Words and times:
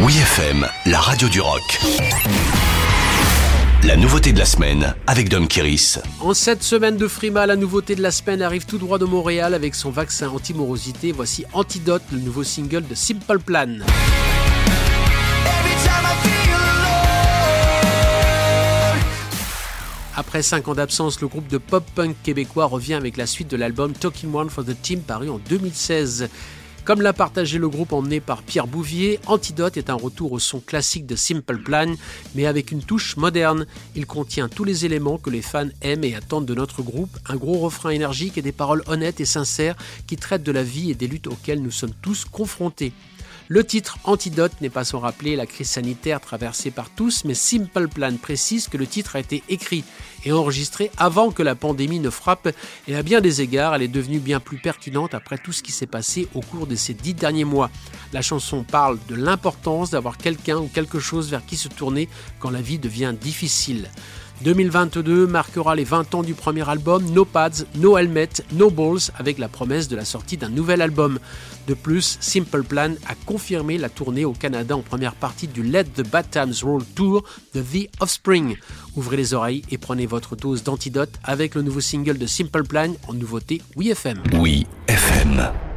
Oui 0.00 0.16
FM, 0.16 0.64
la 0.86 1.00
radio 1.00 1.28
du 1.28 1.40
rock. 1.40 1.80
La 3.82 3.96
nouveauté 3.96 4.32
de 4.32 4.38
la 4.38 4.44
semaine 4.44 4.94
avec 5.08 5.28
Dom 5.28 5.48
Kiris. 5.48 5.98
En 6.20 6.34
cette 6.34 6.62
semaine 6.62 6.96
de 6.96 7.08
Frima, 7.08 7.46
la 7.46 7.56
nouveauté 7.56 7.96
de 7.96 8.02
la 8.02 8.12
semaine 8.12 8.40
arrive 8.40 8.64
tout 8.64 8.78
droit 8.78 8.98
de 8.98 9.06
Montréal 9.06 9.54
avec 9.54 9.74
son 9.74 9.90
vaccin 9.90 10.28
anti-morosité. 10.28 11.10
Voici 11.10 11.46
Antidote, 11.52 12.02
le 12.12 12.18
nouveau 12.18 12.44
single 12.44 12.86
de 12.86 12.94
Simple 12.94 13.40
Plan. 13.40 13.78
Après 20.14 20.42
5 20.42 20.68
ans 20.68 20.74
d'absence, 20.74 21.20
le 21.20 21.26
groupe 21.26 21.48
de 21.48 21.58
pop-punk 21.58 22.14
québécois 22.22 22.66
revient 22.66 22.94
avec 22.94 23.16
la 23.16 23.26
suite 23.26 23.48
de 23.48 23.56
l'album 23.56 23.92
Talking 23.94 24.32
One 24.32 24.48
for 24.48 24.64
the 24.64 24.80
Team 24.80 25.00
paru 25.00 25.28
en 25.28 25.38
2016. 25.38 26.28
Comme 26.88 27.02
l'a 27.02 27.12
partagé 27.12 27.58
le 27.58 27.68
groupe 27.68 27.92
emmené 27.92 28.18
par 28.18 28.42
Pierre 28.42 28.66
Bouvier, 28.66 29.20
Antidote 29.26 29.76
est 29.76 29.90
un 29.90 29.94
retour 29.94 30.32
au 30.32 30.38
son 30.38 30.58
classique 30.58 31.04
de 31.04 31.16
Simple 31.16 31.58
Plan, 31.58 31.92
mais 32.34 32.46
avec 32.46 32.72
une 32.72 32.82
touche 32.82 33.18
moderne. 33.18 33.66
Il 33.94 34.06
contient 34.06 34.48
tous 34.48 34.64
les 34.64 34.86
éléments 34.86 35.18
que 35.18 35.28
les 35.28 35.42
fans 35.42 35.68
aiment 35.82 36.04
et 36.04 36.14
attendent 36.14 36.46
de 36.46 36.54
notre 36.54 36.80
groupe, 36.80 37.14
un 37.28 37.36
gros 37.36 37.58
refrain 37.58 37.90
énergique 37.90 38.38
et 38.38 38.42
des 38.42 38.52
paroles 38.52 38.82
honnêtes 38.86 39.20
et 39.20 39.26
sincères 39.26 39.76
qui 40.06 40.16
traitent 40.16 40.44
de 40.44 40.50
la 40.50 40.62
vie 40.62 40.90
et 40.90 40.94
des 40.94 41.08
luttes 41.08 41.26
auxquelles 41.26 41.60
nous 41.60 41.70
sommes 41.70 41.92
tous 42.00 42.24
confrontés. 42.24 42.94
Le 43.50 43.64
titre 43.64 43.96
Antidote 44.04 44.60
n'est 44.60 44.68
pas 44.68 44.84
sans 44.84 44.98
rappeler 44.98 45.34
la 45.34 45.46
crise 45.46 45.70
sanitaire 45.70 46.20
traversée 46.20 46.70
par 46.70 46.90
tous, 46.90 47.24
mais 47.24 47.32
Simple 47.32 47.88
Plan 47.88 48.14
précise 48.20 48.68
que 48.68 48.76
le 48.76 48.86
titre 48.86 49.16
a 49.16 49.20
été 49.20 49.42
écrit 49.48 49.84
et 50.26 50.32
enregistré 50.32 50.90
avant 50.98 51.30
que 51.30 51.42
la 51.42 51.54
pandémie 51.54 51.98
ne 51.98 52.10
frappe, 52.10 52.50
et 52.86 52.94
à 52.94 53.02
bien 53.02 53.22
des 53.22 53.40
égards, 53.40 53.74
elle 53.74 53.80
est 53.80 53.88
devenue 53.88 54.18
bien 54.18 54.38
plus 54.38 54.58
pertinente 54.58 55.14
après 55.14 55.38
tout 55.38 55.52
ce 55.52 55.62
qui 55.62 55.72
s'est 55.72 55.86
passé 55.86 56.28
au 56.34 56.42
cours 56.42 56.66
de 56.66 56.76
ces 56.76 56.92
dix 56.92 57.14
derniers 57.14 57.46
mois. 57.46 57.70
La 58.12 58.20
chanson 58.20 58.64
parle 58.64 58.98
de 59.08 59.14
l'importance 59.14 59.88
d'avoir 59.88 60.18
quelqu'un 60.18 60.58
ou 60.58 60.68
quelque 60.68 60.98
chose 60.98 61.30
vers 61.30 61.46
qui 61.46 61.56
se 61.56 61.68
tourner 61.68 62.10
quand 62.40 62.50
la 62.50 62.60
vie 62.60 62.78
devient 62.78 63.14
difficile. 63.18 63.88
2022 64.42 65.26
marquera 65.26 65.74
les 65.74 65.84
20 65.84 66.14
ans 66.14 66.22
du 66.22 66.34
premier 66.34 66.68
album 66.68 67.04
No 67.12 67.24
Pads, 67.24 67.64
No 67.74 67.98
Helmet, 67.98 68.28
No 68.52 68.70
Balls 68.70 69.10
avec 69.18 69.38
la 69.38 69.48
promesse 69.48 69.88
de 69.88 69.96
la 69.96 70.04
sortie 70.04 70.36
d'un 70.36 70.48
nouvel 70.48 70.80
album. 70.80 71.18
De 71.66 71.74
plus, 71.74 72.18
Simple 72.20 72.62
Plan 72.62 72.94
a 73.08 73.14
confirmé 73.26 73.78
la 73.78 73.88
tournée 73.88 74.24
au 74.24 74.32
Canada 74.32 74.76
en 74.76 74.82
première 74.82 75.14
partie 75.14 75.48
du 75.48 75.62
Let 75.62 75.84
the 75.84 76.08
Bad 76.08 76.30
Times 76.30 76.54
Roll 76.62 76.84
Tour 76.94 77.24
de 77.54 77.62
The 77.62 77.88
Offspring. 78.00 78.56
Ouvrez 78.96 79.16
les 79.16 79.34
oreilles 79.34 79.62
et 79.70 79.78
prenez 79.78 80.06
votre 80.06 80.36
dose 80.36 80.62
d'antidote 80.62 81.12
avec 81.24 81.54
le 81.54 81.62
nouveau 81.62 81.80
single 81.80 82.18
de 82.18 82.26
Simple 82.26 82.64
Plan 82.64 82.92
en 83.08 83.14
nouveauté 83.14 83.60
Oui 83.76 83.90
FM. 83.90 84.22
Oui 84.34 84.66
FM. 84.86 85.67